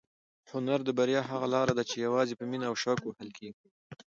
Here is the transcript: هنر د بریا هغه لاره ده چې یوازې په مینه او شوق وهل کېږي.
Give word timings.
هنر 0.51 0.79
د 0.83 0.89
بریا 0.97 1.21
هغه 1.31 1.47
لاره 1.53 1.73
ده 1.77 1.83
چې 1.89 1.95
یوازې 2.05 2.33
په 2.39 2.43
مینه 2.49 2.65
او 2.69 2.75
شوق 2.83 2.99
وهل 3.05 3.29
کېږي. 3.37 3.67